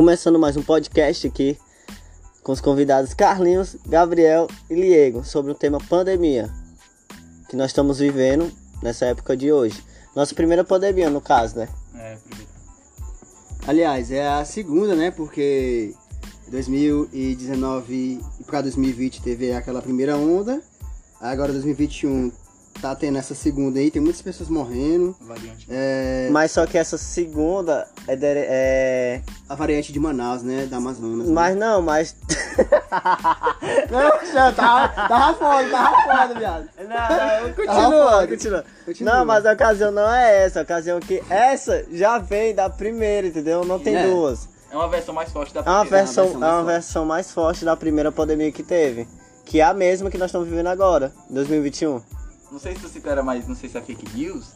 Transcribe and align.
Começando 0.00 0.38
mais 0.38 0.56
um 0.56 0.62
podcast 0.62 1.26
aqui 1.26 1.58
com 2.42 2.52
os 2.52 2.60
convidados 2.62 3.12
Carlinhos, 3.12 3.76
Gabriel 3.86 4.48
e 4.70 4.74
Liego 4.74 5.22
sobre 5.22 5.52
o 5.52 5.54
tema 5.54 5.78
pandemia 5.78 6.48
que 7.50 7.54
nós 7.54 7.66
estamos 7.66 7.98
vivendo 7.98 8.50
nessa 8.82 9.04
época 9.04 9.36
de 9.36 9.52
hoje. 9.52 9.84
Nossa 10.16 10.34
primeira 10.34 10.64
pandemia, 10.64 11.10
no 11.10 11.20
caso, 11.20 11.58
né? 11.58 11.68
É, 11.94 12.16
primeiro. 12.16 12.50
Aliás, 13.66 14.10
é 14.10 14.26
a 14.26 14.42
segunda, 14.42 14.94
né? 14.94 15.10
Porque 15.10 15.94
2019 16.48 18.22
e 18.40 18.44
para 18.44 18.62
2020 18.62 19.20
teve 19.20 19.52
aquela 19.52 19.82
primeira 19.82 20.16
onda. 20.16 20.62
Agora 21.20 21.52
2021 21.52 22.32
tá 22.80 22.94
tendo 22.94 23.18
essa 23.18 23.34
segunda 23.34 23.78
aí, 23.78 23.90
tem 23.90 24.00
muitas 24.00 24.22
pessoas 24.22 24.48
morrendo. 24.48 25.14
Variante. 25.20 25.66
É, 25.68 26.28
Mas 26.30 26.50
só 26.52 26.66
que 26.66 26.78
essa 26.78 26.96
segunda 26.98 27.86
é, 28.08 28.16
dere- 28.16 28.46
é... 28.48 29.20
a 29.48 29.54
variante 29.54 29.92
de 29.92 30.00
Manaus, 30.00 30.42
né? 30.42 30.66
Da 30.66 30.78
Amazonas. 30.78 31.28
né? 31.28 31.32
Mas 31.34 31.56
não, 31.56 31.82
mas. 31.82 32.16
Não, 33.90 34.32
já 34.32 34.52
tava, 34.52 34.88
tava 35.08 35.34
foda, 35.38 35.68
tava 35.70 36.02
foda, 36.02 36.38
viado. 36.38 36.68
Não, 36.78 37.52
continua, 37.54 37.86
continua, 37.86 38.26
continua. 38.28 38.64
Continua. 38.86 39.14
Não, 39.14 39.24
mas 39.24 39.46
a 39.46 39.52
ocasião 39.52 39.90
não 39.90 40.08
é 40.12 40.44
essa. 40.44 40.60
A 40.60 40.62
ocasião 40.62 40.98
é 40.98 41.00
que 41.00 41.22
essa 41.28 41.84
já 41.90 42.18
vem 42.18 42.54
da 42.54 42.68
primeira, 42.70 43.26
entendeu? 43.26 43.64
Não 43.64 43.78
tem 43.78 43.96
É. 43.96 44.06
duas. 44.06 44.48
É 44.70 44.76
uma 44.76 44.88
versão 44.88 45.14
mais 45.14 45.30
forte 45.32 45.52
da 45.52 45.60
É 45.60 45.62
uma 45.64 45.80
primeira. 45.80 46.04
versão, 46.06 46.24
versão 46.26 46.42
é 46.42 46.46
uma 46.46 46.50
mais 46.50 46.54
forte. 46.62 46.72
versão 46.72 47.04
mais 47.06 47.32
forte 47.32 47.64
da 47.64 47.76
primeira 47.76 48.12
pandemia 48.12 48.52
que 48.52 48.62
teve. 48.62 49.08
Que 49.44 49.60
é 49.60 49.64
a 49.64 49.74
mesma 49.74 50.10
que 50.10 50.18
nós 50.18 50.26
estamos 50.30 50.48
vivendo 50.48 50.68
agora, 50.68 51.10
2021. 51.28 52.00
Não 52.50 52.58
sei 52.58 52.74
se 52.74 52.80
você 52.80 53.00
era 53.04 53.22
mais, 53.22 53.46
não 53.46 53.54
sei 53.54 53.68
se 53.68 53.78
é 53.78 53.80
fake 53.80 54.16
news, 54.16 54.48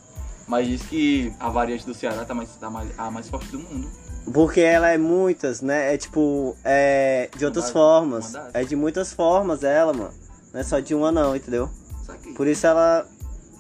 mas 0.47 0.67
diz 0.67 0.83
que 0.83 1.33
a 1.39 1.49
variante 1.49 1.87
do 1.87 1.95
Ceará 1.95 2.25
tá 2.25 2.35
mais, 2.35 2.51
tá 2.57 2.69
mais, 2.69 2.89
a 2.99 3.11
mais 3.11 3.29
forte 3.29 3.49
do 3.49 3.59
mundo. 3.59 3.89
Porque 4.33 4.61
ela 4.61 4.89
é 4.89 4.99
muitas, 4.99 5.61
né? 5.61 5.95
É 5.95 5.99
tipo, 5.99 6.57
é 6.65 7.29
de 7.37 7.45
outras 7.45 7.71
formas. 7.71 8.33
É 8.53 8.65
de 8.65 8.75
muitas 8.75 9.13
formas 9.13 9.63
ela, 9.63 9.93
mano. 9.93 10.13
Não 10.53 10.61
é 10.61 10.63
só 10.63 10.81
de 10.81 10.95
uma 10.95 11.13
não, 11.13 11.37
entendeu? 11.37 11.69
Saquei. 12.05 12.33
Por 12.33 12.47
isso 12.47 12.67
ela. 12.67 13.07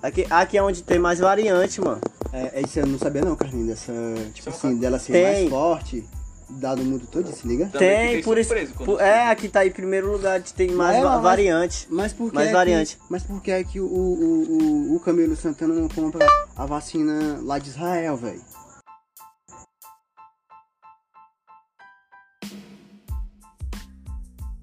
Aqui, 0.03 0.27
aqui 0.29 0.59
é 0.59 0.63
onde 0.63 0.83
tem 0.83 0.99
mais 0.99 1.19
variante, 1.19 1.81
mano. 1.81 2.01
É, 2.33 2.61
é 2.61 2.63
isso 2.63 2.79
eu 2.81 2.87
não 2.87 2.99
sabia 2.99 3.23
não, 3.23 3.37
Carlinhos, 3.37 3.69
dessa, 3.69 3.93
tipo 4.33 4.51
assim, 4.51 4.77
dela 4.77 4.99
ser 4.99 5.13
Tem. 5.13 5.23
mais 5.23 5.49
forte, 5.49 6.05
dado 6.49 6.83
o 6.83 6.85
mundo 6.85 7.07
todo, 7.11 7.27
se 7.35 7.47
liga? 7.47 7.67
Também 7.67 8.15
tem, 8.15 8.23
por 8.23 8.39
isso. 8.39 8.53
é, 9.01 9.29
aqui 9.29 9.49
tá 9.49 9.67
em 9.67 9.71
primeiro 9.71 10.11
lugar, 10.13 10.41
tem 10.43 10.71
mais 10.71 10.97
É, 10.97 11.03
va- 11.03 11.11
mas- 11.15 11.23
variante. 11.23 11.87
Mas 11.91 12.13
por 12.13 12.31
que 12.31 12.35
Mais 12.37 12.49
é 12.49 12.53
variante. 12.53 12.97
Que, 12.97 13.03
mas 13.11 13.23
por 13.23 13.41
que 13.43 13.51
é 13.51 13.65
que 13.65 13.81
o, 13.81 13.87
o, 13.87 14.93
o, 14.93 14.97
o 14.97 15.01
Camilo 15.01 15.35
Santana 15.37 15.75
não 15.75 15.89
compra 15.89 16.27
a 16.57 16.67
vacina 16.67 17.39
lá 17.43 17.59
de 17.59 17.71
Israel, 17.71 18.17
velho? 18.17 18.43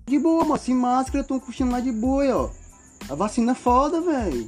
De 0.08 0.20
boa, 0.20 0.44
mano. 0.44 0.59
Sem 0.62 0.76
máscara, 0.76 1.24
tão 1.24 1.40
curtindo 1.40 1.72
lá 1.72 1.80
de 1.80 1.92
boa, 1.92 2.26
ó. 2.36 2.50
A 3.12 3.16
vacina 3.16 3.54
é 3.54 3.56
foda, 3.56 4.02
velho. 4.02 4.48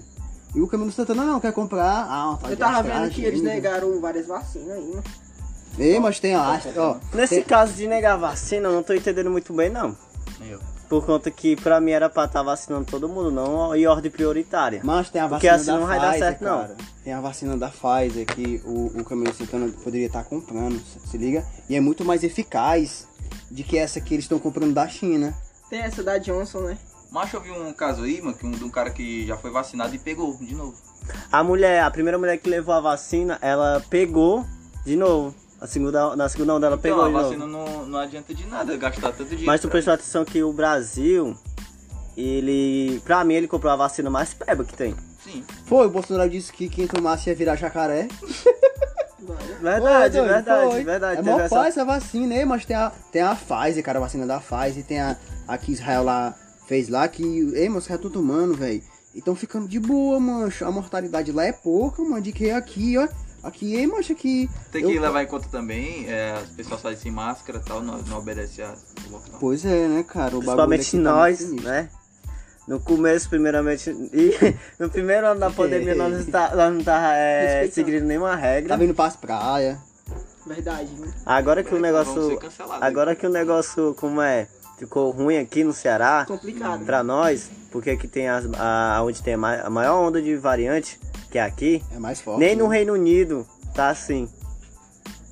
E 0.56 0.62
o 0.62 0.68
Camilo 0.68 0.92
Santana 0.92 1.26
não 1.26 1.40
quer 1.40 1.54
comprar. 1.54 2.06
Ah, 2.08 2.38
tá 2.42 2.50
Eu 2.52 2.58
tava 2.58 2.84
vendo 2.84 3.10
que 3.10 3.24
eles 3.24 3.40
ainda. 3.40 3.54
negaram 3.54 4.00
várias 4.00 4.28
vacinas 4.28 4.70
aí, 4.78 4.88
mano. 4.90 5.04
Ei, 5.78 6.00
mas 6.00 6.20
tem 6.20 6.36
a 6.36 6.54
Astra, 6.54 6.74
ó. 6.82 6.98
Nesse 7.14 7.36
tem- 7.36 7.44
caso 7.44 7.74
de 7.74 7.88
negar 7.88 8.16
vacina, 8.18 8.68
eu 8.70 8.74
não 8.74 8.84
tô 8.84 8.94
entendendo 8.94 9.30
muito 9.32 9.52
bem, 9.54 9.70
não. 9.70 9.96
Eu. 10.48 10.60
Por 10.90 11.04
conta 11.06 11.32
que 11.32 11.56
pra 11.56 11.80
mim 11.82 11.92
era 11.92 12.08
pra 12.10 12.26
estar 12.26 12.44
vacinando 12.44 12.86
todo 12.86 13.10
mundo, 13.10 13.32
não 13.32 13.76
em 13.76 13.88
ordem 13.88 14.12
prioritária. 14.12 14.82
Mas 14.84 15.10
tem 15.10 15.20
a 15.22 15.28
Porque 15.28 15.48
vacina 15.48 15.56
assim 15.56 15.66
da 15.66 15.80
não 15.80 15.88
vai 15.88 16.00
dar 16.00 16.10
Pfizer, 16.12 16.28
certo, 16.30 16.44
não. 16.44 16.58
cara. 16.62 16.76
Tem 17.04 17.14
a 17.14 17.22
vacina 17.22 17.58
da 17.58 17.70
Pfizer 17.70 18.26
que 18.28 18.62
o, 18.64 18.92
o 19.00 19.04
Camilo 19.04 19.34
Santana 19.34 19.68
poderia 19.84 20.06
estar 20.06 20.24
comprando, 20.26 20.80
se- 20.86 21.00
se 21.10 21.18
liga? 21.18 21.44
E 21.68 21.76
é 21.76 21.80
muito 21.82 22.06
mais 22.06 22.24
eficaz 22.24 23.08
de 23.50 23.64
que 23.64 23.78
essa 23.78 24.00
que 24.00 24.14
eles 24.14 24.26
estão 24.26 24.38
comprando 24.38 24.74
da 24.74 24.88
China. 24.88 25.34
Tem 25.70 25.80
essa 25.82 26.04
da 26.04 26.20
Johnson, 26.20 26.60
né? 26.62 26.78
Mas 27.10 27.34
eu 27.34 27.42
vi 27.42 27.50
um 27.52 27.74
caso 27.74 28.04
aí, 28.04 28.22
mano, 28.22 28.36
que 28.38 28.46
um, 28.46 28.52
de 28.52 28.64
um 28.64 28.70
cara 28.70 28.92
que 28.92 29.26
já 29.26 29.36
foi 29.38 29.50
vacinado 29.50 29.96
e 29.96 29.98
pegou 30.00 30.36
de 30.38 30.54
novo. 30.54 30.76
A 31.32 31.44
mulher, 31.44 31.84
a 31.84 31.90
primeira 31.90 32.18
mulher 32.20 32.38
que 32.38 32.50
levou 32.50 32.76
a 32.76 32.80
vacina, 32.80 33.40
ela 33.42 33.84
pegou 33.90 34.46
de 34.86 34.96
novo. 34.96 35.34
A 35.64 35.68
segunda, 35.68 36.14
na 36.18 36.28
segunda 36.28 36.56
onda 36.56 36.68
ela 36.68 36.78
pegou 36.78 37.08
então, 37.08 37.12
de 37.14 37.18
a 37.18 37.22
vacina 37.22 37.48
não, 37.48 37.86
não 37.86 37.98
adianta 38.00 38.34
de 38.36 38.46
nada 38.48 38.76
gastar 38.76 39.14
tanto 39.14 39.24
dinheiro. 39.30 39.46
Mas 39.46 39.62
tu 39.62 39.70
prestou 39.70 39.94
atenção 39.94 40.26
que 40.26 40.44
o 40.44 40.52
Brasil, 40.52 41.38
ele. 42.18 43.02
Pra 43.06 43.24
mim, 43.24 43.36
ele 43.36 43.48
comprou 43.48 43.72
a 43.72 43.76
vacina 43.78 44.10
mais 44.10 44.34
peba 44.34 44.66
que 44.66 44.76
tem. 44.76 44.94
Sim. 45.24 45.42
Foi, 45.66 45.88
o 45.88 45.90
Bolsonaro 45.90 46.30
disse 46.30 46.52
que 46.52 46.68
quem 46.68 46.86
tomasse 46.86 47.30
ia 47.30 47.36
virar 47.36 47.56
jacaré. 47.56 48.10
Verdade, 49.62 50.18
Foi, 50.18 50.28
verdade, 50.28 50.72
foi. 50.72 50.84
verdade. 50.84 51.20
É 51.20 51.24
mó 51.24 51.40
essa- 51.40 51.56
essa... 51.60 51.68
essa 51.70 51.86
vacina 51.86 52.36
aí, 52.36 52.44
mas 52.44 52.66
tem 52.66 52.76
a, 52.76 52.92
tem 53.10 53.22
a 53.22 53.34
Pfizer, 53.34 53.82
cara, 53.82 53.98
a 53.98 54.02
vacina 54.02 54.28
da 54.28 54.42
Pfizer. 54.42 54.84
Tem 54.84 55.00
a, 55.00 55.16
a 55.48 55.58
que 55.58 55.72
Israel 55.72 56.04
lá 56.04 56.36
fez 56.68 56.90
lá, 56.90 57.08
que, 57.08 57.24
ei, 57.56 57.70
mas 57.70 57.84
os 57.84 57.88
caras 57.88 58.04
estão 58.04 58.12
tomando, 58.22 58.54
velho. 58.54 58.84
E 59.16 59.22
tão 59.22 59.34
ficando 59.34 59.66
de 59.70 59.80
boa, 59.80 60.20
mancho. 60.20 60.66
A 60.66 60.72
mortalidade 60.72 61.32
lá 61.32 61.46
é 61.46 61.54
pouca, 61.54 62.04
mano, 62.04 62.22
de 62.22 62.34
que 62.34 62.52
aqui, 62.52 62.98
ó. 62.98 63.08
Aqui, 63.44 63.76
ei, 63.76 63.86
mancho, 63.86 64.14
aqui... 64.14 64.50
Tem 64.72 64.86
que 64.86 64.96
eu- 64.96 65.02
levar 65.02 65.22
em 65.22 65.28
conta 65.28 65.48
também, 65.50 66.06
é, 66.10 66.32
as 66.32 66.50
pessoas 66.52 66.80
saem 66.82 66.96
sem 66.96 67.12
máscara 67.12 67.60
e 67.60 67.62
tal, 67.68 67.82
não, 67.82 67.98
não 68.04 68.18
obedece 68.20 68.62
a 68.62 68.74
lockdown. 69.12 69.40
Pois 69.40 69.66
é, 69.66 69.88
né, 69.88 70.04
cara? 70.04 70.36
O 70.38 70.40
Principalmente 70.40 70.92
tá 70.92 70.98
nós, 71.04 71.38
sinistro. 71.40 71.70
né? 71.70 71.90
No 72.66 72.80
começo, 72.80 73.28
primeiramente. 73.30 73.90
E 74.14 74.56
no 74.80 74.90
primeiro 74.90 75.28
ano 75.28 75.40
da 75.42 75.50
pandemia, 75.52 75.94
nós 75.94 76.14
não 76.14 76.20
está, 76.22 76.56
nós 76.56 76.74
não 76.74 76.82
tá 76.84 77.14
é, 77.16 77.68
seguindo 77.70 78.06
nenhuma 78.06 78.34
regra. 78.36 78.70
Tá 78.70 78.76
vindo 78.78 78.94
pras 78.96 79.18
praias. 79.18 79.78
Verdade, 80.48 80.90
né? 80.98 81.14
Agora 81.26 81.64
que 81.64 81.76
o 81.76 81.80
negócio. 81.80 82.40
Agora 82.80 83.14
que 83.16 83.28
o 83.28 83.30
negócio, 83.30 83.94
como 84.00 84.22
é? 84.22 84.48
Ficou 84.78 85.12
ruim 85.12 85.38
aqui 85.38 85.64
no 85.64 85.72
Ceará. 85.74 86.24
Complicado. 86.28 86.86
Pra 86.86 87.04
nós, 87.04 87.50
porque 87.72 87.90
aqui 87.92 88.08
tem 88.08 88.28
as, 88.30 88.46
a, 88.58 89.02
onde 89.04 89.22
tem 89.22 89.34
a 89.36 89.70
maior 89.70 90.00
onda 90.02 90.22
de 90.22 90.36
variante, 90.36 91.00
que 91.34 91.40
é 91.40 91.42
aqui, 91.42 91.84
É 91.92 91.98
mais 91.98 92.22
forte. 92.22 92.40
nem 92.40 92.56
no 92.56 92.68
né? 92.70 92.78
Reino 92.78 92.94
Unido 92.94 93.44
tá 93.74 93.90
assim. 93.90 94.30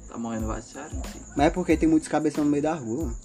Tá 0.09 0.17
morrendo 0.17 0.47
vaciado. 0.47 0.89
Mas 1.37 1.45
é 1.45 1.49
porque 1.51 1.77
tem 1.77 1.87
muitos 1.87 2.09
cabeção 2.09 2.43
no 2.43 2.49
meio 2.49 2.63
da 2.63 2.73
rua. 2.73 3.03
mano. 3.05 3.17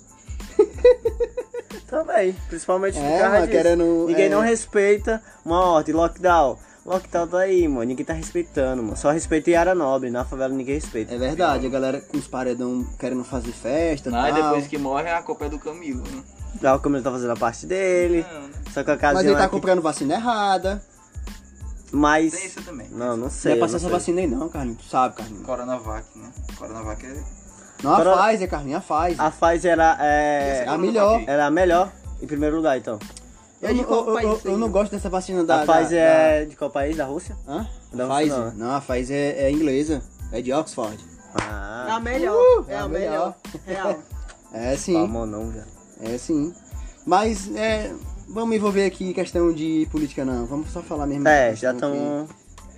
Também, 1.88 2.34
principalmente 2.48 2.98
É, 2.98 3.26
mano, 3.28 3.48
querendo, 3.48 4.06
Ninguém 4.08 4.26
é. 4.26 4.28
não 4.28 4.40
respeita 4.42 5.22
uma 5.42 5.58
ordem, 5.64 5.94
lockdown. 5.94 6.58
Lockdown 6.84 7.26
tá 7.28 7.38
aí, 7.38 7.66
mano. 7.66 7.84
Ninguém 7.84 8.04
tá 8.04 8.12
respeitando, 8.12 8.82
mano. 8.82 8.96
Só 8.96 9.10
respeita 9.10 9.50
em 9.50 9.54
área 9.54 9.74
nobre. 9.74 10.10
Na 10.10 10.24
favela 10.24 10.52
ninguém 10.52 10.74
respeita. 10.74 11.14
É 11.14 11.18
verdade, 11.18 11.66
a 11.66 11.70
galera 11.70 12.00
com 12.00 12.18
os 12.18 12.26
paredão 12.28 12.86
querendo 12.98 13.24
fazer 13.24 13.52
festa 13.52 14.10
Não, 14.10 14.18
e 14.28 14.32
tal. 14.32 14.42
depois 14.42 14.66
que 14.66 14.76
morre, 14.76 15.08
a 15.10 15.22
culpa 15.22 15.46
é 15.46 15.48
do 15.48 15.58
Camilo. 15.58 16.02
Né? 16.02 16.22
Já 16.60 16.74
o 16.76 16.80
Camilo 16.80 17.02
tá 17.02 17.10
fazendo 17.10 17.30
a 17.32 17.36
parte 17.36 17.64
dele. 17.66 18.24
Não, 18.30 18.42
né? 18.42 18.50
Só 18.72 18.84
que 18.84 18.90
a 18.90 18.94
ocasião 18.94 19.14
Mas 19.14 19.24
ele 19.26 19.34
tá 19.34 19.44
é 19.44 19.46
que- 19.46 19.50
comprando 19.50 19.80
vacina 19.80 20.14
errada. 20.14 20.82
Mas... 21.92 22.32
Tem 22.32 22.46
isso 22.46 22.62
também. 22.62 22.88
Não, 22.90 23.08
não 23.10 23.16
Não 23.16 23.30
sei. 23.30 23.52
é 23.52 23.54
eu 23.56 23.60
passar 23.60 23.72
não 23.72 23.78
essa 23.78 23.88
vacina 23.88 24.20
aí 24.20 24.26
não, 24.26 24.48
Carlinhos. 24.48 24.78
Tu 24.82 24.88
sabe, 24.88 25.16
Carlinhos. 25.16 25.46
Coronavac, 25.46 26.06
né? 26.18 26.30
Coronavac 26.58 27.06
é... 27.06 27.22
Não 27.82 27.92
a 27.92 27.96
Coro- 27.96 28.16
Pfizer, 28.16 28.48
Carlinhos, 28.50 28.82
a 28.90 28.94
Pfizer. 29.00 29.20
A 29.24 29.30
Pfizer 29.30 29.72
era, 29.72 29.96
é, 30.00 30.64
a 30.66 30.78
melhor. 30.78 31.22
era 31.26 31.46
a 31.46 31.50
melhor, 31.50 31.92
em 32.22 32.26
primeiro 32.26 32.56
lugar, 32.56 32.76
então. 32.78 32.98
Eu, 33.62 33.68
É 33.70 33.72
não- 33.72 33.82
eu- 33.84 34.20
eu- 34.20 34.40
eu 34.44 34.58
não 34.58 34.66
né? 34.66 34.72
gosto 34.72 34.90
dessa 34.92 35.08
vacina 35.10 35.44
da... 35.44 35.62
a 35.62 35.64
da- 35.64 35.72
Pfizer 35.74 35.98
da- 36.00 36.04
é 36.04 36.44
de 36.46 36.56
qual 36.56 36.70
país? 36.70 36.96
Da 36.96 37.04
Rússia? 37.04 37.36
Hã? 37.46 37.66
Da 37.92 38.04
A 38.06 38.08
Pfizer? 38.18 38.36
Rússia, 38.38 38.54
Não, 38.56 38.74
a 38.74 38.80
Pfizer 38.80 39.16
é, 39.16 39.42
é 39.44 39.50
inglesa. 39.50 40.02
É 40.32 40.40
de 40.42 40.52
Oxford. 40.52 40.96
É 41.38 41.42
Ah, 41.42 41.96
a 41.96 42.00
melhor. 42.00 42.34
Uh, 42.34 42.64
é 42.68 42.76
a 42.78 42.88
melhor. 42.88 43.34
Real. 43.66 43.94
É 44.52 44.74
sim, 44.76 44.94
palmão 44.94 45.26
não, 45.26 45.50
velho. 45.50 45.66
é 46.00 46.16
sim. 46.16 46.54
Mas, 47.04 47.50
é... 47.54 47.92
Vamos 48.28 48.56
envolver 48.56 48.84
aqui 48.84 49.12
questão 49.14 49.52
de 49.52 49.86
política, 49.90 50.24
não. 50.24 50.46
Vamos 50.46 50.70
só 50.70 50.82
falar 50.82 51.06
mesmo. 51.06 51.26
É, 51.28 51.54
já 51.54 51.72
que- 51.72 51.80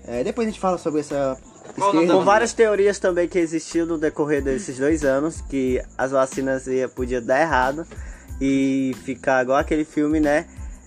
É, 0.06 0.24
depois 0.24 0.46
a 0.46 0.50
gente 0.50 0.60
fala 0.60 0.78
sobre 0.78 1.00
essa... 1.00 1.36
Com 1.76 2.24
várias 2.24 2.52
teorias 2.54 2.98
também 2.98 3.28
que 3.28 3.38
existiu 3.38 3.84
no 3.86 3.98
decorrer 3.98 4.42
desses 4.42 4.78
dois 4.78 5.04
anos, 5.04 5.40
que 5.42 5.82
as 5.98 6.10
vacinas 6.12 6.66
ia, 6.66 6.88
podia 6.88 7.20
dar 7.20 7.40
errado 7.42 7.86
e 8.40 8.94
ficar 9.04 9.42
igual 9.42 9.58
aquele 9.58 9.84
filme, 9.84 10.18
né? 10.18 10.46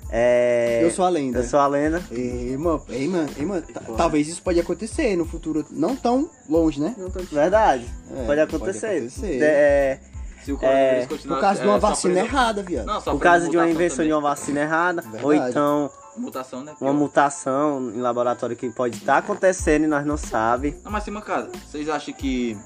É... 0.09 0.83
Eu 0.83 0.91
sou 0.91 1.05
a 1.05 1.09
lenda. 1.09 1.39
Eu 1.39 1.43
sou 1.43 1.59
a 1.59 1.67
lenda. 1.67 2.01
Ei, 2.11 2.57
mano, 2.57 2.83
ei, 2.89 3.07
mano, 3.07 3.29
ei, 3.37 3.45
mano, 3.45 3.61
ta- 3.73 3.81
talvez 3.95 4.27
isso 4.27 4.41
pode 4.41 4.59
acontecer 4.59 5.15
no 5.15 5.23
futuro 5.25 5.65
não 5.71 5.95
tão 5.95 6.29
longe, 6.49 6.81
né? 6.81 6.93
Não 6.97 7.09
tô 7.09 7.19
Verdade. 7.21 7.85
É, 8.13 8.25
pode 8.25 8.41
acontecer. 8.41 8.87
pode 8.87 8.97
acontecer. 8.97 9.37
De- 9.37 9.43
é, 9.43 9.99
Se 10.43 10.51
o 10.51 10.57
coronavírus 10.57 11.07
continuar... 11.07 11.35
Por 11.37 11.41
causa 11.41 11.61
de 11.61 11.67
uma 11.67 11.75
é, 11.75 11.79
vacina 11.79 12.13
sofrendo- 12.15 12.35
errada, 12.35 12.63
viado. 12.63 12.85
Não, 12.85 13.01
por 13.01 13.19
causa 13.19 13.49
de 13.49 13.57
uma 13.57 13.69
invenção 13.69 13.97
também. 13.97 14.07
de 14.07 14.13
uma 14.13 14.21
vacina 14.21 14.59
errada, 14.61 15.03
ou 15.21 15.29
Verdade. 15.29 15.49
então 15.51 15.91
Mutação, 16.17 16.63
né? 16.63 16.73
uma 16.81 16.93
mutação 16.93 17.91
em 17.95 18.01
laboratório 18.01 18.55
que 18.55 18.69
pode 18.69 18.97
estar 18.97 19.17
acontecendo 19.17 19.83
e 19.83 19.87
nós 19.87 20.05
não 20.05 20.17
sabe. 20.17 20.77
Não, 20.83 20.91
mas 20.91 21.03
sim, 21.03 21.11
mancada. 21.11 21.49
Vocês 21.69 21.87
acham 21.87 22.13
que 22.13 22.57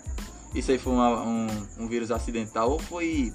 isso 0.53 0.71
aí 0.71 0.79
foi 0.79 0.93
uma- 0.93 1.21
um, 1.21 1.47
um 1.79 1.87
vírus 1.87 2.11
acidental 2.11 2.71
ou 2.71 2.79
foi... 2.79 3.31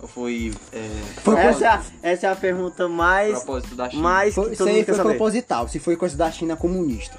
Ou 0.00 0.06
foi... 0.06 0.52
É, 0.72 0.88
Foi 1.22 1.34
Essa, 1.36 1.64
é 1.64 1.68
a- 1.68 1.82
essa 2.02 2.26
é 2.28 2.30
a 2.30 2.36
pergunta 2.36 2.86
mais, 2.86 3.32
propósito 3.42 3.74
da 3.74 3.90
China? 3.90 4.02
mais 4.02 4.34
Foi- 4.34 4.50
que 4.50 4.56
foi 4.56 4.84
saber. 4.84 5.02
proposital, 5.02 5.66
se 5.66 5.78
foi 5.80 5.96
coisa 5.96 6.16
da 6.16 6.30
China 6.30 6.56
comunista. 6.56 7.18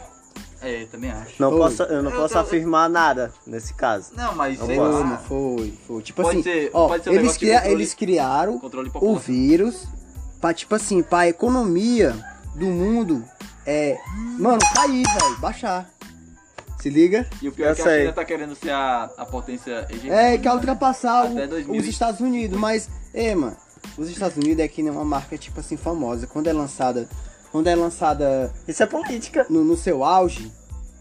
É, 0.61 0.85
também 0.91 1.09
acho. 1.09 1.33
Não 1.39 1.51
Foi. 1.51 1.59
posso, 1.59 1.83
eu 1.83 2.03
não 2.03 2.11
Eu 2.11 2.17
posso 2.17 2.33
tô- 2.33 2.39
afirmar 2.41 2.89
nada 2.89 3.31
nesse 3.47 3.73
caso. 3.73 4.11
Não, 4.15 4.35
mas 4.35 4.57
sei 4.57 4.65
Foi, 4.67 4.75
Foi, 4.75 4.88
lá. 4.89 5.00
mano, 5.03 5.17
foi, 5.27 5.73
foi. 5.88 6.01
Tipo 6.01 6.21
Pode 6.21 6.39
assim, 6.39 6.44
ser- 6.44 6.69
ó, 6.73 6.88
pode 6.89 7.03
ser 7.03 7.09
um 7.11 7.13
eles, 7.13 7.38
cria- 7.38 7.56
controle- 7.59 7.75
eles 7.75 7.94
criaram 7.94 8.61
o 9.01 9.15
vírus 9.17 9.88
pra, 10.41 10.53
tipo 10.53 10.75
assim, 10.75 11.01
pra 11.01 11.27
economia 11.29 12.13
do 12.56 12.65
mundo 12.65 13.23
é, 13.65 13.97
mano, 14.38 14.59
cair, 14.75 15.03
velho, 15.03 15.38
baixar. 15.39 15.89
Se 16.81 16.89
liga? 16.89 17.27
E 17.41 17.47
o 17.47 17.51
pior 17.51 17.67
Eu 17.67 17.71
é 17.71 17.75
que 17.75 17.81
a 17.81 17.83
sei. 17.85 18.00
China 18.01 18.13
tá 18.13 18.25
querendo 18.25 18.55
ser 18.55 18.71
a, 18.71 19.09
a 19.17 19.25
potência 19.25 19.85
hegemônica. 19.89 20.15
É, 20.15 20.38
quer 20.38 20.53
ultrapassar 20.53 21.25
o- 21.25 21.31
Até 21.33 21.45
2000 21.47 21.79
os 21.81 21.88
Estados 21.88 22.19
Unidos, 22.21 22.57
mas, 22.57 22.89
é, 23.13 23.35
mano, 23.35 23.55
os 23.97 24.09
Estados 24.09 24.38
Unidos 24.38 24.63
é 24.63 24.67
que 24.67 24.81
nem 24.81 24.91
uma 24.91 25.03
marca, 25.05 25.38
tipo 25.38 25.59
assim, 25.59 25.75
famosa. 25.77 26.25
Quando 26.25 26.47
é 26.47 26.53
lançada, 26.53 27.07
quando 27.51 27.68
é 27.68 27.75
lançada 27.75 28.54
Isso 28.68 28.81
é 28.84 28.86
política. 28.86 29.46
no, 29.50 29.63
no 29.63 29.75
seu 29.78 30.04
auge, 30.04 30.51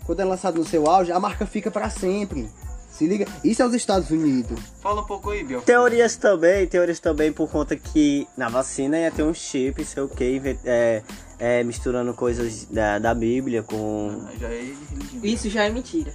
quando 0.07 0.21
é 0.21 0.25
lançado 0.25 0.59
no 0.59 0.65
seu 0.65 0.89
auge, 0.89 1.13
a 1.13 1.21
marca 1.21 1.47
fica 1.47 1.71
pra 1.71 1.91
sempre. 1.91 2.49
Se 2.91 3.07
liga? 3.07 3.27
Isso 3.45 3.63
é 3.63 3.67
os 3.67 3.75
Estados 3.75 4.11
Unidos. 4.11 4.59
Fala 4.83 5.03
um 5.03 5.05
pouco 5.05 5.31
aí, 5.31 5.45
Biel. 5.45 5.61
Teorias 5.63 6.17
também, 6.17 6.67
teorias 6.67 6.99
também 6.99 7.33
por 7.33 7.49
conta 7.49 7.77
que 7.77 8.27
na 8.37 8.49
vacina 8.49 8.99
ia 8.99 9.11
ter 9.11 9.23
um 9.23 9.33
chip, 9.35 9.85
sei 9.85 10.03
o 10.03 10.09
que, 10.09 10.41
é, 10.65 11.03
é, 11.39 11.63
misturando 11.63 12.13
coisas 12.15 12.65
da, 12.65 12.99
da 12.99 13.15
Bíblia 13.15 13.63
com. 13.63 14.25
Já 14.41 14.49
é. 14.49 14.73
Isso 15.23 15.49
já 15.49 15.65
é 15.65 15.71
mentira. 15.71 16.13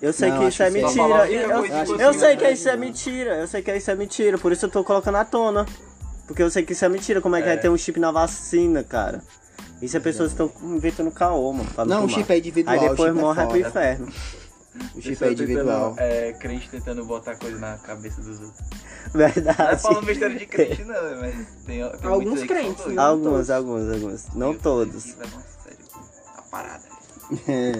Eu 0.00 0.12
sei 0.12 0.30
Não, 0.30 0.38
que 0.40 0.48
isso 0.48 0.62
é 0.62 0.70
mentira. 0.70 1.30
Eu, 1.30 1.50
eu- 1.50 1.62
tipo 1.84 2.00
eu 2.00 2.10
assim, 2.10 2.18
sei 2.18 2.28
né? 2.30 2.36
que 2.36 2.50
isso 2.50 2.68
é 2.68 2.76
mentira, 2.76 3.34
eu 3.38 3.46
sei 3.48 3.62
que 3.62 3.74
isso 3.76 3.90
é 3.90 3.94
mentira, 3.94 4.36
por 4.36 4.52
isso 4.52 4.66
eu 4.66 4.70
tô 4.70 4.84
colocando 4.84 5.16
à 5.16 5.24
tona. 5.24 5.64
Porque 6.26 6.42
eu 6.42 6.50
sei 6.50 6.62
que 6.64 6.72
isso 6.72 6.84
é 6.84 6.88
mentira, 6.88 7.20
como 7.20 7.36
é 7.36 7.42
que 7.42 7.48
É. 7.48 7.52
vai 7.54 7.60
ter 7.60 7.68
um 7.68 7.76
chip 7.76 7.98
na 8.00 8.10
vacina, 8.10 8.82
cara? 8.82 9.20
Isso 9.80 9.96
é 9.96 10.00
pessoas 10.00 10.32
que 10.32 10.40
estão 10.42 10.70
inventando 10.76 11.10
caô, 11.10 11.52
mano. 11.52 11.68
pra 11.74 11.84
Não, 11.84 12.04
o 12.04 12.08
tomar. 12.08 12.14
chip 12.20 12.32
é 12.32 12.38
individual. 12.38 12.74
Aí 12.78 12.86
o 12.86 12.90
depois 12.90 13.08
é 13.10 13.12
morre 13.20 13.42
pro 13.46 13.56
foda. 13.56 13.68
inferno. 13.68 14.08
O 14.94 15.02
chip 15.02 15.22
é 15.22 15.26
eu 15.26 15.32
individual. 15.32 15.90
tentando, 15.90 16.00
É, 16.08 16.32
crente 16.34 16.68
tentando 16.70 17.04
botar 17.04 17.34
coisa 17.36 17.58
na 17.58 17.76
cabeça 17.78 18.22
dos 18.22 18.40
outros. 18.40 18.60
Não 19.12 19.20
é 19.20 19.28
Verdade. 19.28 19.82
falando 19.82 20.06
besteira 20.06 20.34
de 20.34 20.46
crente, 20.46 20.84
não, 20.84 20.94
mas 21.20 21.34
tem, 21.66 21.90
tem 21.90 22.10
Alguns 22.10 22.42
crentes, 22.44 22.86
né? 22.86 23.02
Alguns, 23.02 23.24
todos. 23.24 23.50
alguns, 23.50 23.92
alguns. 23.92 24.28
Não 24.34 24.52
Tem- 24.52 24.62
todos. 24.62 24.96
a 24.96 25.00
sério 25.00 25.28
a 26.38 26.42
parada. 26.42 26.84
É. 27.48 27.72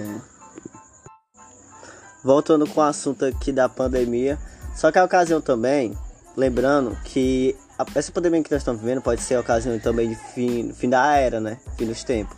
Voltando 2.25 2.67
com 2.67 2.81
o 2.81 2.85
assunto 2.85 3.25
aqui 3.25 3.53
da 3.53 3.69
pandemia. 3.69 4.39
Só 4.75 4.91
que 4.93 4.99
a 4.99 5.05
ocasião 5.05 5.41
também, 5.41 5.97
lembrando 6.37 6.97
que 7.05 7.57
essa 7.95 8.13
pandemia 8.13 8.43
que 8.43 8.51
nós 8.51 8.61
estamos 8.61 8.81
vivendo 8.81 9.03
pode 9.03 9.21
ser 9.23 9.35
a 9.37 9.41
ocasião 9.41 9.79
também 9.79 10.09
de 10.11 10.15
fim, 10.15 10.73
fim 10.73 10.89
da 10.89 11.17
era, 11.17 11.41
né? 11.41 11.59
Fim 11.77 11.87
dos 11.87 12.05
tempos. 12.05 12.37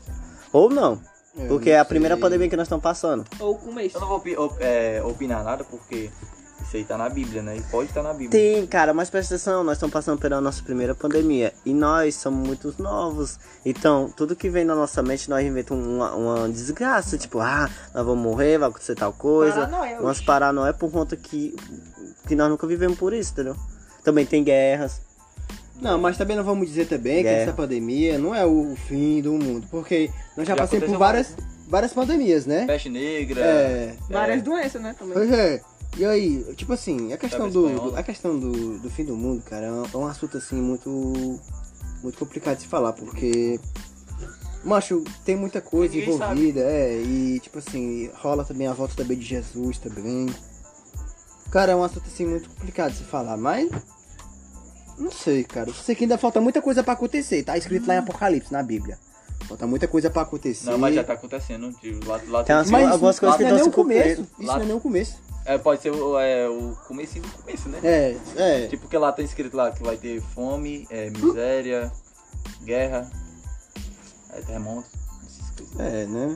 Ou 0.52 0.70
não. 0.70 1.00
Eu 1.36 1.48
Porque 1.48 1.70
não 1.70 1.76
é 1.76 1.80
a 1.80 1.84
primeira 1.84 2.16
pandemia 2.16 2.48
que 2.48 2.56
nós 2.56 2.66
estamos 2.66 2.82
passando. 2.82 3.24
Ou 3.40 3.54
o 3.54 3.58
começo. 3.58 3.96
Eu 3.96 4.00
não 4.00 4.08
vou 4.08 4.18
opi- 4.18 4.36
op- 4.36 4.56
é, 4.60 5.02
opinar 5.04 5.42
nada 5.42 5.64
porque 5.64 6.08
isso 6.62 6.76
aí 6.76 6.84
tá 6.84 6.96
na 6.96 7.08
Bíblia, 7.08 7.42
né? 7.42 7.56
E 7.56 7.62
pode 7.62 7.88
estar 7.88 8.04
na 8.04 8.12
Bíblia. 8.12 8.30
Tem, 8.30 8.64
cara, 8.68 8.94
mas 8.94 9.10
presta 9.10 9.34
atenção, 9.34 9.64
nós 9.64 9.74
estamos 9.76 9.92
passando 9.92 10.18
pela 10.20 10.40
nossa 10.40 10.62
primeira 10.62 10.94
pandemia. 10.94 11.52
E 11.66 11.74
nós 11.74 12.14
somos 12.14 12.46
muito 12.46 12.72
novos. 12.78 13.36
Então, 13.66 14.08
tudo 14.16 14.36
que 14.36 14.48
vem 14.48 14.64
na 14.64 14.76
nossa 14.76 15.02
mente, 15.02 15.28
nós 15.28 15.44
inventamos 15.44 15.84
uma, 15.84 16.14
uma 16.14 16.48
desgraça. 16.48 17.18
Tipo, 17.18 17.40
ah, 17.40 17.68
nós 17.92 18.06
vamos 18.06 18.22
morrer, 18.22 18.56
vai 18.58 18.68
acontecer 18.68 18.94
tal 18.94 19.12
coisa. 19.12 19.66
Paranoia, 19.66 20.00
Umas 20.00 20.20
paranoia 20.20 20.72
por 20.72 20.92
conta 20.92 21.16
que, 21.16 21.56
que 22.28 22.36
nós 22.36 22.48
nunca 22.48 22.64
vivemos 22.64 22.96
por 22.96 23.12
isso, 23.12 23.32
entendeu? 23.32 23.56
Também 24.04 24.24
tem 24.24 24.44
guerras. 24.44 25.00
Não, 25.80 25.98
mas 25.98 26.16
também 26.16 26.36
não 26.36 26.44
vamos 26.44 26.66
dizer 26.68 26.86
também 26.86 27.22
que 27.22 27.28
É. 27.28 27.42
essa 27.42 27.52
pandemia 27.52 28.18
não 28.18 28.34
é 28.34 28.44
o 28.46 28.74
fim 28.88 29.20
do 29.20 29.32
mundo, 29.32 29.66
porque 29.70 30.08
nós 30.36 30.46
já, 30.46 30.54
Já 30.54 30.62
passamos 30.62 30.86
por 30.88 30.98
várias, 30.98 31.34
várias 31.68 31.92
pandemias, 31.92 32.46
né? 32.46 32.64
Peste 32.66 32.88
negra. 32.88 33.40
É. 33.40 33.94
Várias 34.08 34.42
doenças, 34.42 34.80
né? 34.80 34.94
Também. 34.98 35.14
Pois 35.14 35.30
é. 35.32 35.60
E 35.96 36.04
aí, 36.04 36.42
tipo 36.56 36.72
assim, 36.72 37.12
a 37.12 37.16
questão 37.16 37.48
do, 37.48 37.68
do- 37.68 37.96
a 37.96 38.02
questão 38.02 38.38
do, 38.38 38.78
do 38.78 38.90
fim 38.90 39.04
do 39.04 39.16
mundo, 39.16 39.42
cara, 39.42 39.66
é 39.66 39.70
um, 39.72 39.84
é 39.84 39.96
um 39.96 40.06
assunto 40.06 40.36
assim 40.36 40.56
muito 40.56 41.40
muito 42.02 42.18
complicado 42.18 42.56
de 42.56 42.62
se 42.62 42.68
falar, 42.68 42.92
porque 42.92 43.58
macho, 44.64 45.02
tem 45.24 45.36
muita 45.36 45.60
coisa 45.60 45.94
Ninguém 45.94 46.14
envolvida, 46.14 46.60
é, 46.60 47.00
e 47.00 47.38
tipo 47.40 47.58
assim, 47.58 48.10
rola 48.14 48.44
também 48.44 48.66
a 48.66 48.72
volta 48.72 48.94
também 48.96 49.16
de 49.18 49.24
Jesus 49.24 49.78
também. 49.78 50.26
Cara, 51.50 51.72
é 51.72 51.76
um 51.76 51.84
assunto 51.84 52.06
assim 52.06 52.26
muito 52.26 52.48
complicado 52.50 52.92
de 52.92 52.98
se 52.98 53.04
falar, 53.04 53.36
mas 53.36 53.70
não 54.98 55.10
sei, 55.10 55.44
cara. 55.44 55.70
Eu 55.70 55.74
sei 55.74 55.94
que 55.94 56.04
ainda 56.04 56.18
falta 56.18 56.40
muita 56.40 56.60
coisa 56.62 56.82
pra 56.82 56.92
acontecer, 56.94 57.42
tá 57.42 57.56
escrito 57.56 57.86
lá 57.86 57.94
em 57.94 57.98
Apocalipse 57.98 58.52
na 58.52 58.62
Bíblia. 58.62 58.98
Falta 59.48 59.66
muita 59.66 59.86
coisa 59.86 60.08
pra 60.10 60.22
acontecer. 60.22 60.70
Não, 60.70 60.78
mas 60.78 60.94
já 60.94 61.04
tá 61.04 61.12
acontecendo. 61.12 61.70
Tipo, 61.74 62.08
lá, 62.08 62.20
lá 62.28 62.44
Tem 62.44 62.56
umas- 62.56 62.70
Mas 62.70 62.90
algumas 62.90 63.18
coisas 63.18 63.36
que 63.36 63.42
não 63.44 63.50
é 63.50 63.54
nem 63.54 63.62
o 63.62 63.70
começo. 63.70 64.22
Isso 64.22 64.46
Lá- 64.46 64.54
não 64.56 64.62
é 64.62 64.66
nem 64.66 64.76
o 64.76 64.80
começo. 64.80 65.16
É, 65.44 65.58
pode 65.58 65.82
ser 65.82 65.90
o, 65.90 66.18
é, 66.18 66.48
o 66.48 66.74
comecinho 66.88 67.22
do 67.24 67.30
começo, 67.32 67.68
né? 67.68 67.78
É, 67.84 68.16
é. 68.36 68.66
Tipo, 68.68 68.82
porque 68.84 68.96
lá 68.96 69.12
tá 69.12 69.20
escrito 69.22 69.54
lá 69.54 69.70
que 69.70 69.82
vai 69.82 69.96
ter 69.98 70.22
fome, 70.34 70.86
é, 70.88 71.10
miséria, 71.10 71.92
guerra, 72.62 73.10
é, 74.32 74.40
terremoto, 74.40 74.88
essas 75.26 75.50
coisas. 75.50 75.78
É, 75.80 76.06
né? 76.06 76.34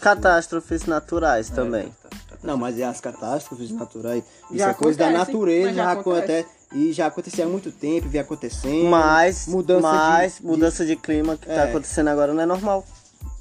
Catástrofes 0.00 0.86
naturais 0.86 1.50
É, 1.50 1.54
também. 1.54 1.92
tá, 2.02 2.08
tá, 2.08 2.16
tá. 2.30 2.36
Não, 2.42 2.56
mas 2.56 2.76
é 2.80 2.84
as 2.84 3.00
catástrofes 3.00 3.70
naturais. 3.70 4.24
Isso 4.50 4.58
Já 4.58 4.70
é 4.70 4.74
coisa 4.74 4.98
da 4.98 5.10
natureza, 5.10 5.72
já 5.72 5.92
acontece. 5.92 6.48
E 6.74 6.92
já 6.92 7.06
acontecia 7.06 7.46
há 7.46 7.48
muito 7.48 7.72
tempo, 7.72 8.08
vem 8.08 8.20
acontecendo. 8.20 8.84
Mas, 8.90 9.46
mudança 9.46 9.80
mas 9.80 10.34
de, 10.34 10.40
de- 10.40 10.46
mudança 10.46 10.84
de 10.86 10.96
clima 10.96 11.36
que 11.36 11.46
tá 11.46 11.52
É. 11.52 11.68
acontecendo 11.70 12.08
agora 12.08 12.34
não 12.34 12.42
é 12.42 12.46
normal. 12.46 12.84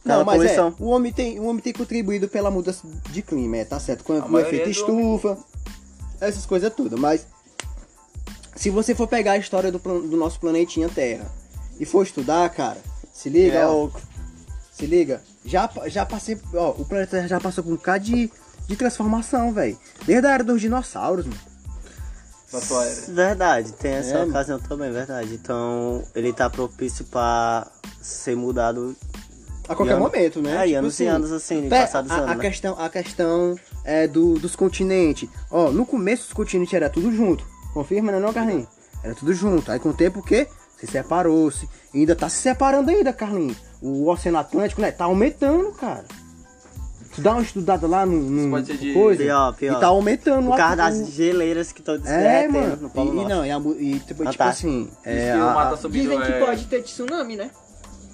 Não, 0.06 0.24
mas 0.24 0.38
poluição. 0.38 0.70
é, 0.70 0.74
o 0.84 0.88
homem, 0.88 1.12
tem, 1.12 1.38
o 1.38 1.44
homem 1.46 1.62
tem 1.62 1.74
contribuído 1.74 2.30
pela 2.30 2.50
mudança 2.50 2.88
de 3.12 3.22
clima, 3.22 3.58
é, 3.58 3.66
tá 3.66 3.78
certo? 3.80 4.06
Com, 4.06 4.14
o 4.14 4.40
efeito 4.40 4.64
do 4.86 4.94
homem- 4.94 5.16
estufa, 5.16 5.38
essas 6.22 6.46
coisas 6.46 6.74
tudo. 6.74 6.98
Mas 6.98 7.28
se 8.56 8.70
você 8.70 8.96
for 8.96 9.08
pegar 9.08 9.34
a 9.34 9.38
história 9.38 9.70
do, 9.72 9.78
do 9.80 10.16
nosso 10.16 10.40
planetinha 10.40 10.88
Terra 10.88 11.30
e 11.78 11.86
for 11.86 12.04
estudar, 12.04 12.50
cara, 12.52 12.78
se 13.14 13.30
liga, 13.30 13.60
É 13.60 13.68
ó, 13.68 13.90
se 14.72 14.86
liga, 14.86 15.22
já, 15.44 15.70
já 15.88 16.06
passei, 16.06 16.40
ó, 16.54 16.70
o 16.72 16.86
planeta 16.86 17.12
Terra 17.18 17.28
já 17.28 17.40
passou 17.42 17.62
por 17.64 17.74
um 17.74 17.76
bocado 17.76 18.06
de, 18.06 18.32
de 18.68 18.76
transformação, 18.78 19.52
velho. 19.52 19.78
Desde 20.06 20.26
a 20.26 20.32
era 20.32 20.44
dos 20.46 20.62
dinossauros, 20.62 21.26
mano. 21.26 21.38
Era. 22.52 23.12
Verdade, 23.12 23.74
tem 23.74 23.92
essa 23.94 24.18
É, 24.20 24.24
ocasião 24.24 24.60
também, 24.60 24.92
verdade. 24.92 25.34
Então, 25.34 26.04
ele 26.16 26.32
tá 26.32 26.50
propício 26.50 27.04
pra 27.06 27.68
ser 28.02 28.36
mudado 28.36 28.96
A 29.68 29.76
qualquer 29.76 29.94
ano- 29.94 30.04
momento, 30.04 30.42
né? 30.42 30.52
É, 30.52 30.62
e 30.62 30.68
Tipo 30.68 30.80
anos 30.80 31.00
e 31.00 31.04
assim, 31.04 31.08
anos 31.16 31.32
assim, 31.32 31.70
Pé, 31.70 31.82
passados 31.82 32.10
a, 32.12 32.16
anos. 32.16 32.30
a 32.32 32.36
né? 32.36 32.42
questão, 32.42 32.80
a 32.80 32.90
questão 32.90 33.56
é 33.84 34.08
do, 34.08 34.36
dos 34.40 34.56
continentes. 34.56 35.28
Ó, 35.52 35.72
no 35.72 35.86
começo 35.86 36.28
os 36.28 36.34
continentes 36.34 36.74
era 36.74 36.90
tudo 36.90 37.12
junto. 37.12 37.46
Confirma, 37.74 38.12
né, 38.14 38.20
não, 38.20 38.32
Carlinhos? 38.34 38.68
Era 39.04 39.14
tudo 39.14 39.34
junto. 39.34 39.70
Aí 39.72 39.80
com 39.80 39.90
o 39.90 39.94
tempo 39.94 40.20
o 40.20 40.24
quê? 40.24 40.48
Se 40.80 40.88
separou-se. 40.88 41.68
E 41.94 42.00
ainda 42.00 42.16
tá 42.16 42.30
se 42.30 42.38
separando 42.38 42.90
ainda, 42.92 43.12
Carlinhos. 43.12 43.58
O 43.82 44.08
Oceano 44.10 44.38
Atlântico, 44.38 44.80
né? 44.82 44.92
Tá 44.92 45.06
aumentando, 45.06 45.72
cara. 45.74 46.06
Tu 47.18 47.22
dá 47.24 47.32
uma 47.34 47.42
estudada 47.42 47.88
lá 47.88 48.06
no, 48.06 48.16
no 48.16 48.52
pode 48.52 48.68
ser 48.68 48.78
de- 48.78 48.94
coisa. 48.94 49.24
Pior, 49.24 49.56
pior. 49.56 49.78
E 49.78 49.80
tá 49.80 49.88
aumentando 49.88 50.44
Por 50.44 50.50
lá. 50.52 50.58
causa 50.58 50.76
das 50.76 51.10
geleiras 51.10 51.72
que 51.72 51.80
estão 51.82 51.96
É, 52.06 52.48
mano. 52.48 52.78
no 52.84 52.90
Polo 52.92 53.10
E, 53.10 53.12
e 53.12 53.16
Norte. 53.16 53.30
não, 53.30 53.46
e, 53.46 53.52
a 53.52 53.58
e 53.58 53.94
tipo, 53.94 54.06
tipo 54.06 54.22
Antártica. 54.22 54.46
assim. 54.50 54.88
É, 55.04 55.32
a- 55.32 55.74
Dizem 55.90 56.22
que 56.22 56.32
é, 56.32 56.40
pode 56.46 56.66
ter 56.68 56.84
tsunami, 56.84 57.36
né? 57.36 57.50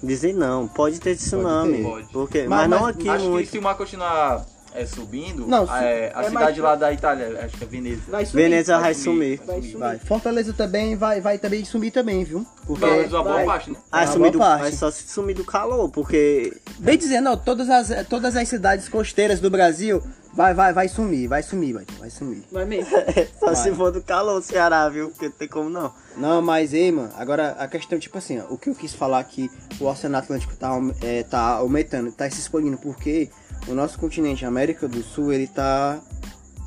Dizem 0.02 0.32
não, 0.32 0.66
pode 0.66 0.98
ter 1.00 1.16
tsunami. 1.16 1.76
ter. 1.76 1.82
Pode. 1.82 2.08
Porque, 2.12 2.42
Mas- 2.48 2.66
mas, 2.66 2.70
não 2.80 2.86
aqui 2.86 3.08
Acho 3.08 3.24
muito. 3.28 3.44
que 3.44 3.52
se 3.52 3.58
o 3.58 3.62
mar 3.62 3.76
continuar 3.76 4.44
é, 4.74 4.84
subindo, 4.86 5.46
Não, 5.46 5.64
é, 5.76 6.12
a 6.14 6.20
é 6.22 6.24
cidade 6.24 6.32
mais- 6.32 6.58
lá 6.58 6.74
da 6.74 6.92
Itália, 6.92 7.40
acho 7.44 7.56
que 7.56 7.64
é 7.64 7.66
Veneza. 7.66 8.02
Vai 8.08 8.26
sumir. 8.26 8.42
Veneza 8.42 8.78
vai 8.78 8.94
sumir. 8.94 9.38
sumir. 9.38 9.46
Vai 9.46 9.62
sumir. 9.62 9.76
vai. 9.78 9.98
Fortaleza 10.00 10.52
também 10.52 10.96
vai, 10.96 11.20
vai 11.20 11.38
também 11.38 11.64
sumir 11.64 11.92
também, 11.92 12.24
viu? 12.24 12.44
Porque. 12.66 12.84
Pelo 12.84 12.96
menos 12.96 13.12
uma 13.12 13.22
boa 13.22 13.34
vai. 13.36 13.44
parte, 13.46 13.70
né? 13.70 13.76
Ah, 13.92 14.02
É, 14.02 14.06
sumir 14.06 14.32
do, 14.32 14.38
parte. 14.38 14.62
mas 14.62 14.74
só 14.74 14.90
se 14.90 15.06
sumir 15.08 15.34
do 15.36 15.44
calor, 15.44 15.88
porque 15.90 16.52
Bem 16.78 16.98
dizendo, 16.98 17.30
ó, 17.30 17.36
todas 17.36 17.70
as, 17.70 18.06
todas 18.08 18.34
as 18.36 18.48
cidades 18.48 18.88
costeiras 18.88 19.38
do 19.40 19.48
Brasil 19.48 20.02
vai, 20.32 20.52
vai, 20.52 20.72
vai 20.72 20.88
sumir, 20.88 21.28
vai 21.28 21.42
sumir, 21.42 21.72
vai, 21.74 21.86
vai 21.98 22.10
sumir. 22.10 22.42
Vai 22.50 22.64
mesmo. 22.64 22.90
só 23.38 23.46
Vai. 23.46 23.54
se 23.56 23.70
for 23.72 23.92
do 23.92 24.02
calor, 24.02 24.42
Ceará, 24.42 24.88
viu? 24.88 25.10
Porque 25.10 25.26
não 25.26 25.32
tem 25.32 25.46
como 25.48 25.70
não. 25.70 25.92
Não, 26.16 26.42
mas 26.42 26.74
ei, 26.74 26.90
mano, 26.90 27.10
agora 27.16 27.52
a 27.58 27.68
questão, 27.68 27.98
tipo 27.98 28.18
assim, 28.18 28.40
ó, 28.40 28.52
o 28.52 28.58
que 28.58 28.70
eu 28.70 28.74
quis 28.74 28.92
falar 28.94 29.22
que 29.24 29.48
o 29.80 29.86
Oceano 29.86 30.16
Atlântico 30.16 30.56
tá, 30.56 30.70
é, 31.02 31.22
tá 31.22 31.40
aumentando, 31.40 32.10
tá 32.10 32.28
se 32.28 32.40
expandindo, 32.40 32.76
porque 32.78 33.30
o 33.68 33.74
nosso 33.74 33.98
continente, 33.98 34.44
a 34.44 34.48
América 34.48 34.86
do 34.88 35.02
Sul, 35.02 35.32
ele 35.32 35.46
tá 35.46 36.00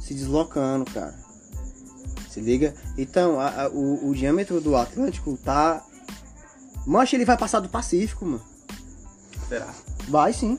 se 0.02 0.14
deslocando, 0.14 0.86
cara. 0.92 1.14
Se 2.30 2.40
liga? 2.40 2.74
Então, 2.98 3.40
a- 3.40 3.64
a- 3.66 3.70
o, 3.70 4.10
o 4.10 4.14
diâmetro 4.16 4.60
do 4.62 4.76
Atlântico 4.76 5.38
tá. 5.44 5.84
Mancha, 6.86 7.16
ele 7.16 7.26
vai 7.26 7.38
passar 7.38 7.60
do 7.60 7.68
Pacífico, 7.70 8.26
mano. 8.26 8.42
Será? 9.50 9.74
Vai 10.08 10.32
sim. 10.34 10.58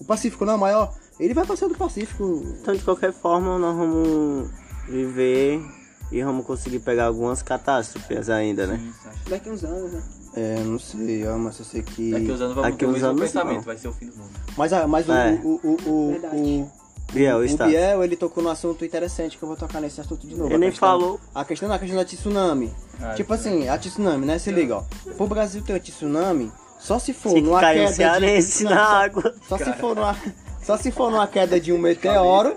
O 0.00 0.04
Pacífico 0.04 0.44
não 0.44 0.54
é 0.54 0.56
maior. 0.56 0.94
Ele 1.18 1.34
vai 1.34 1.46
passar 1.46 1.68
do 1.68 1.74
Pacífico. 1.76 2.42
Então, 2.60 2.74
de 2.74 2.82
qualquer 2.82 3.12
forma, 3.12 3.58
nós 3.58 3.76
vamos 3.76 4.50
viver 4.88 5.62
e 6.10 6.22
vamos 6.24 6.44
conseguir 6.46 6.80
pegar 6.80 7.06
algumas 7.06 7.42
catástrofes 7.42 8.28
ainda, 8.28 8.66
né? 8.66 8.78
Sim, 8.78 9.08
acho. 9.10 9.30
Daqui 9.30 9.50
uns 9.50 9.62
anos, 9.62 9.92
né? 9.92 10.02
É, 10.34 10.60
não 10.60 10.78
sei, 10.78 11.26
ó, 11.26 11.36
mas 11.36 11.58
eu 11.58 11.64
sei 11.64 11.82
que. 11.82 12.12
Daqui 12.12 12.30
uns 12.30 12.40
anos 12.40 12.76
ter 12.76 12.84
o 12.86 12.88
uns 12.88 12.92
mesmo 12.94 13.08
anos, 13.08 13.20
pensamento, 13.22 13.56
não. 13.56 13.62
vai 13.62 13.76
ser 13.76 13.88
o 13.88 13.92
fim 13.92 14.06
do 14.06 14.16
mundo. 14.16 14.30
Mas, 14.56 14.72
a- 14.72 14.86
mas 14.86 15.08
o, 15.08 15.12
É. 15.12 15.40
o, 15.42 15.48
o, 15.62 15.76
o, 15.90 16.10
Verdade. 16.12 16.36
o, 16.36 16.70
Biel, 17.12 17.38
o 17.38 17.44
está. 17.44 17.66
Biel, 17.66 18.04
ele 18.04 18.14
tocou 18.16 18.40
no 18.42 18.48
assunto 18.50 18.84
interessante 18.84 19.36
que 19.36 19.42
eu 19.42 19.48
vou 19.48 19.56
tocar 19.56 19.80
nesse 19.80 20.00
assunto 20.00 20.24
de 20.28 20.36
novo. 20.36 20.48
Ele 20.50 20.58
nem 20.58 20.70
questão- 20.70 20.88
falou. 20.88 21.20
A 21.34 21.44
questão, 21.44 21.72
a 21.72 21.78
questão 21.78 21.96
da 21.98 22.04
tsunami. 22.04 22.72
Ah, 23.02 23.14
tipo 23.14 23.34
assim, 23.34 23.68
a 23.68 23.76
tsunami, 23.76 24.24
né? 24.24 24.38
Se 24.38 24.52
liga, 24.52 24.76
ó. 24.76 24.82
Pro 25.16 25.26
Brasil 25.26 25.60
ter 25.62 25.72
uma 25.72 25.80
tsunami, 25.80 26.52
só 26.78 27.00
se 27.00 27.12
for 27.12 27.34
que 27.34 27.40
numa 27.40 27.60
cair 27.60 27.80
um 27.80 27.82
queda 27.86 27.94
cearense 27.96 28.58
de... 28.58 28.64
na 28.72 28.76
só- 28.86 28.92
água. 28.94 29.34
Só 29.48 29.58
se 29.58 29.72
for 29.72 29.96
numa, 29.96 30.16
só 30.62 30.76
se 30.76 30.90
for 30.92 31.10
numa 31.10 31.26
queda 31.26 31.58
de 31.58 31.72
um 31.72 31.78
meteoro. 31.78 32.54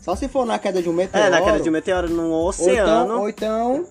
Só 0.00 0.14
se 0.16 0.28
for 0.28 0.44
na 0.46 0.58
queda 0.58 0.80
de 0.82 0.88
um 0.88 0.92
meteoro. 0.92 1.26
É, 1.26 1.30
na 1.30 1.42
queda 1.42 1.60
de 1.60 1.68
um 1.68 1.72
meteoro 1.72 2.08
no 2.08 2.28
ou 2.30 2.48
oceano. 2.48 3.04
então, 3.04 3.20
ou 3.20 3.28
então, 3.28 3.86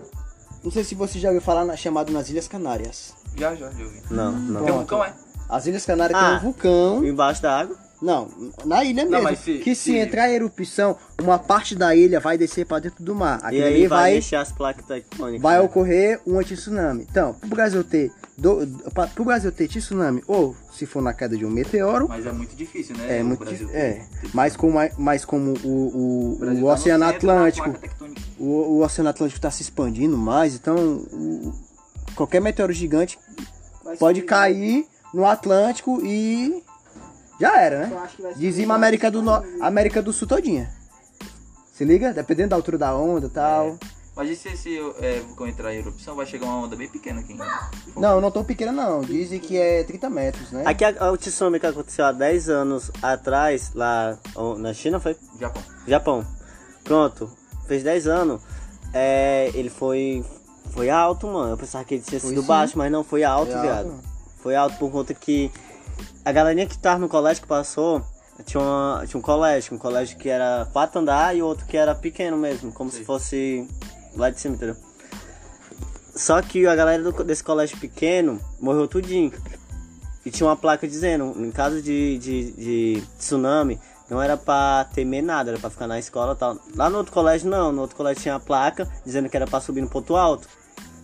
não 0.64 0.72
sei 0.72 0.84
se 0.84 0.96
você 0.96 1.20
já 1.20 1.30
ouviu 1.30 1.42
falar 1.42 1.66
na, 1.66 1.76
chamado 1.76 2.12
nas 2.12 2.30
Ilhas 2.30 2.48
Canárias. 2.48 3.14
Já, 3.36 3.56
já, 3.56 3.70
já 3.72 3.84
ouvi. 3.84 4.02
Não, 4.10 4.32
não. 4.32 4.64
Tem 4.64 4.74
um 4.74 4.78
vulcão, 4.78 5.04
é? 5.04 5.14
As 5.50 5.66
Ilhas 5.66 5.86
Canárias 5.86 6.18
Ah. 6.20 6.30
tem 6.30 6.38
um 6.38 6.42
vulcão. 6.42 7.06
Embaixo 7.06 7.42
da 7.42 7.60
água. 7.60 7.76
Não, 8.02 8.28
na 8.66 8.84
ilha 8.84 9.06
mesmo. 9.06 9.22
mas 9.24 9.40
se- 9.40 9.60
que 9.60 9.76
se, 9.76 9.92
se- 9.92 9.98
entrar 9.98 10.28
em 10.30 10.34
erupção, 10.34 10.98
uma 11.22 11.38
parte 11.38 11.76
da 11.76 11.96
ilha 11.96 12.20
vai 12.20 12.38
descer 12.38 12.66
pra 12.66 12.80
dentro 12.80 13.04
do 13.04 13.14
mar. 13.14 13.40
E 13.44 13.46
Aquilo 13.46 13.64
aí 13.66 13.74
ali 13.76 13.88
vai, 13.88 14.00
vai, 14.00 14.14
mexer 14.16 14.36
as 14.38 14.52
placas 14.52 14.84
tectônicas. 14.86 15.42
vai 15.42 15.58
né? 15.58 15.62
ocorrer 15.62 16.20
um 16.26 16.42
tsunami. 16.42 17.06
Então, 17.10 17.34
pro 17.36 17.50
Brasil 17.50 17.84
ter 17.84 18.12
do, 18.38 18.66
pra- 18.92 19.06
pro 19.06 19.24
Brasil 19.24 19.52
ter 19.52 19.68
tsunami, 19.68 20.24
ou 20.28 20.56
se 20.74 20.88
for 20.88 21.00
na 21.02 21.14
queda 21.14 21.38
de 21.38 21.46
um 21.46 21.50
meteoro, 21.52 22.08
Mas 22.10 22.26
é 22.26 22.32
muito 22.32 22.56
difícil, 22.56 22.98
né? 22.98 23.20
é 23.20 23.24
muito 23.24 23.46
Brasil 23.46 23.70
é, 23.72 24.04
mas 24.34 24.56
como 24.58 24.80
mas 24.98 25.24
como 25.24 25.54
o, 25.64 25.68
o, 25.68 25.68
o 25.68 26.34
o 26.34 26.40
tá 26.40 26.46
no 26.48 26.68
Oceano 26.68 27.00
da 27.06 27.10
Atlântico, 27.12 27.76
o, 28.40 28.46
o 28.46 28.84
Oceano 28.84 29.10
Atlântico 29.12 29.38
está 29.38 29.52
se 29.52 29.62
expandindo 29.62 30.18
mais, 30.18 30.56
então 30.56 30.76
o- 31.12 31.54
qualquer 32.16 32.42
meteoro 32.42 32.74
gigante 32.74 33.20
Vai 33.84 33.96
pode 33.98 34.20
subir, 34.22 34.28
cair 34.28 34.88
no 35.14 35.26
Atlântico 35.26 36.02
e 36.04 36.64
já 37.42 37.60
era, 37.60 37.88
né? 37.88 38.10
Dizima 38.36 38.74
a 38.74 38.78
América 38.78 39.12
do, 39.12 39.22
no... 39.22 39.36
subir. 39.36 39.62
América 39.64 40.02
do 40.02 40.14
Sul 40.14 40.28
todinha. 40.28 40.70
Se 41.74 41.84
liga? 41.84 42.14
Dependendo 42.14 42.50
da 42.50 42.56
altura 42.56 42.78
da 42.78 42.96
onda 42.96 43.28
e 43.28 43.30
tal. 43.30 43.78
Mas 44.16 44.30
e 44.30 44.36
se 44.36 44.50
esse 44.50 44.78
é, 45.00 45.20
vulcão 45.22 45.48
entrar 45.48 45.74
em 45.74 45.78
erupção, 45.78 46.16
vai 46.16 46.26
chegar 46.26 46.46
uma 46.46 46.58
onda 46.66 46.76
bem 46.76 46.88
pequena 46.90 47.22
aqui. 47.22 47.34
em- 47.34 48.00
Não, 48.00 48.20
não 48.22 48.30
tão 48.30 48.44
pequena 48.44 48.72
não. 48.72 49.02
Dizem 49.02 49.40
que 49.40 49.58
é 49.58 49.84
30 49.84 50.10
metros, 50.10 50.52
né? 50.52 50.64
Aqui 50.66 50.84
a, 50.84 51.12
o 51.12 51.18
tsunami 51.18 51.60
que 51.60 51.66
aconteceu 51.66 52.06
há 52.06 52.12
10 52.12 52.50
anos 52.50 52.92
atrás, 53.02 53.72
lá 53.74 54.18
na 54.58 54.74
China, 54.74 55.00
foi? 55.00 55.16
Japão. 55.40 55.64
Japão. 55.88 56.28
Pronto. 56.84 57.32
Fez 57.68 57.84
10 57.84 58.06
anos. 58.08 58.42
É, 58.94 59.50
ele 59.54 59.70
foi. 59.70 60.24
Foi 60.72 60.90
alto, 60.90 61.28
mano. 61.28 61.54
Eu 61.54 61.58
pensava 61.58 61.84
que 61.86 61.96
ele 61.96 62.04
tinha 62.04 62.20
Foi 62.20 62.30
sido 62.30 62.42
sim. 62.42 62.48
baixo, 62.48 62.78
mas 62.78 62.92
não, 62.92 63.04
foi 63.04 63.24
alto, 63.24 63.52
Foi 63.54 63.62
viado. 63.62 63.88
alto. 63.92 64.00
Foi 64.44 64.56
alto 64.56 64.78
por 64.78 64.92
conta 64.92 65.14
que 65.14 65.50
a 66.24 66.32
galerinha 66.32 66.66
que 66.66 66.78
tava 66.78 67.00
no 67.00 67.10
colégio 67.10 67.42
que 67.42 67.48
passou 67.48 68.04
tinha, 68.46 68.62
uma- 68.62 69.04
tinha 69.08 69.20
um 69.20 69.22
colégio, 69.22 69.74
um 69.76 69.78
colégio 69.78 70.18
que 70.18 70.28
era 70.30 70.68
quatro 70.74 71.00
andar 71.00 71.36
e 71.36 71.42
outro 71.42 71.66
que 71.66 71.78
era 71.78 71.94
pequeno 71.94 72.38
mesmo, 72.38 72.72
como 72.72 72.90
Sim. 72.90 72.98
se 73.00 73.04
fosse 73.06 73.68
lá 74.16 74.30
de 74.30 74.40
cima, 74.40 74.56
entendeu? 74.56 74.76
Só 76.16 76.42
que 76.42 76.66
a 76.68 76.76
galera 76.76 77.02
do- 77.04 77.24
desse 77.24 77.44
colégio 77.44 77.78
pequeno 77.78 78.40
morreu 78.60 78.88
tudinho. 78.88 79.32
E 80.26 80.30
tinha 80.30 80.48
uma 80.48 80.56
placa 80.56 80.88
dizendo, 80.88 81.34
em 81.38 81.50
caso 81.52 81.82
de, 81.82 82.18
de, 82.20 82.52
de 82.52 83.04
tsunami, 83.18 83.80
não 84.10 84.22
era 84.22 84.36
pra 84.38 84.86
temer 84.94 85.24
nada, 85.24 85.52
era 85.52 85.60
pra 85.60 85.70
ficar 85.70 85.88
na 85.88 85.98
escola 85.98 86.34
e 86.34 86.36
tal. 86.38 86.58
Lá 86.76 86.90
no 86.90 86.98
outro 86.98 87.12
colégio 87.14 87.50
não, 87.50 87.72
no 87.72 87.82
outro 87.82 87.96
colégio 87.96 88.22
tinha 88.22 88.36
a 88.36 88.40
placa 88.40 88.88
dizendo 89.06 89.30
que 89.30 89.38
era 89.38 89.48
pra 89.48 89.60
subir 89.62 89.82
no 89.82 89.90
ponto 89.90 90.16
alto. 90.16 90.48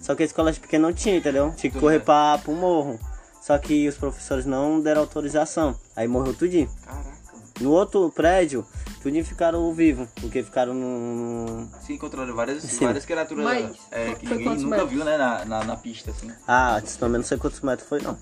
Só 0.02 0.14
que 0.14 0.24
esse 0.24 0.34
colégio 0.34 0.62
pequeno 0.62 0.88
não 0.88 0.94
tinha, 0.94 1.18
entendeu? 1.18 1.52
Tinha 1.56 1.72
que 1.72 1.80
correr 1.80 1.98
bem. 1.98 2.06
pra, 2.06 2.38
pro 2.44 2.52
morro. 2.54 3.00
Só 3.48 3.58
que 3.58 3.88
os 3.88 3.96
professores 3.96 4.46
não 4.46 4.82
deram 4.82 5.00
autorização. 5.00 5.74
Aí 5.96 6.06
morreu 6.06 6.34
tudinho. 6.34 6.70
Caraca. 6.84 7.18
No 7.62 7.72
outro 7.72 8.12
prédio, 8.12 8.66
tudinho 9.01 9.24
ficaram 9.24 9.74
vivos, 9.74 10.10
porque 10.20 10.44
ficaram 10.44 10.74
no... 10.74 11.66
Se 11.80 11.94
encontraram 11.94 12.36
várias, 12.36 12.62
Sim. 12.63 12.84
várias 12.84 13.06
criaturas 13.06 13.46
Mas, 13.46 13.77
é, 13.89 14.16
que 14.16 14.27
ninguém 14.27 14.50
nunca 14.50 14.68
metros? 14.68 14.89
viu, 14.89 15.06
né? 15.06 15.18
Na, 15.18 15.46
na, 15.46 15.63
na 15.63 15.77
pista, 15.77 16.12
assim. 16.12 16.30
Ah, 16.46 16.82
tsunami 16.84 17.20
não 17.20 17.24
sei 17.24 17.38
quantos 17.38 17.62
metros 17.62 17.88
foi 17.88 18.01
não. 18.01 18.18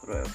Cruel. 0.00 0.26